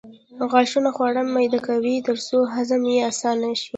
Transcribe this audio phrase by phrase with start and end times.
[0.51, 3.69] غاښونه خواړه میده کوي ترڅو هضم یې اسانه شي